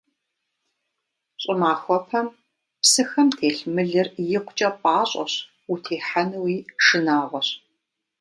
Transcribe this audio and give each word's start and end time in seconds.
Щӏымахуэпэм 1.41 2.27
псыхэм 2.81 3.27
телъ 3.37 3.61
мылыр 3.73 4.07
икъукӀэ 4.35 4.69
пӀащӀэщ, 4.81 5.33
утехьэнуи 5.71 6.55
шынагъуэщ. 6.85 7.47